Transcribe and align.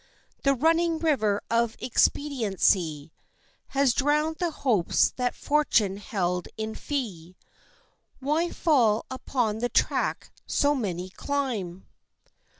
The 0.41 0.55
running 0.55 0.97
river 0.97 1.43
of 1.51 1.77
expediency 1.79 3.11
Has 3.67 3.93
drowned 3.93 4.37
the 4.37 4.49
hopes 4.49 5.11
that 5.11 5.35
Fortune 5.35 5.97
held 5.97 6.47
in 6.57 6.73
fee 6.73 7.37
Why 8.19 8.49
fall 8.49 9.05
upon 9.11 9.59
the 9.59 9.69
track 9.69 10.31
so 10.47 10.73
many 10.73 11.11
climb? 11.11 11.85